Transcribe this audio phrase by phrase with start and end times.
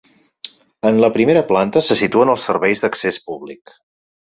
[0.91, 3.81] En la primera planta se situen els serveis d'accés públic.